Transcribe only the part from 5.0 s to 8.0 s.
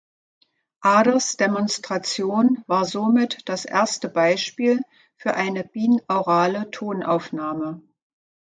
für eine binaurale Tonaufnahme.